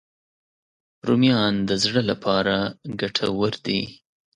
رومیان 1.07 1.53
د 1.69 1.71
زړه 1.83 2.01
لپاره 2.11 2.55
ګټور 3.01 3.53
دي 3.65 3.81